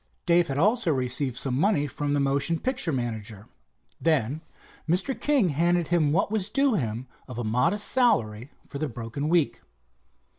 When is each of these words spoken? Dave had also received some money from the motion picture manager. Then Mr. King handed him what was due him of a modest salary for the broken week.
Dave 0.25 0.47
had 0.47 0.57
also 0.57 0.91
received 0.91 1.37
some 1.37 1.53
money 1.55 1.85
from 1.85 2.15
the 2.15 2.19
motion 2.19 2.59
picture 2.59 2.91
manager. 2.91 3.47
Then 4.01 4.41
Mr. 4.89 5.13
King 5.13 5.49
handed 5.49 5.89
him 5.89 6.11
what 6.11 6.31
was 6.31 6.49
due 6.49 6.73
him 6.73 7.05
of 7.27 7.37
a 7.37 7.43
modest 7.43 7.85
salary 7.87 8.49
for 8.65 8.79
the 8.79 8.89
broken 8.89 9.29
week. 9.29 9.61